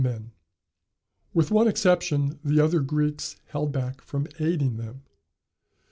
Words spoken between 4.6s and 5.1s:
them.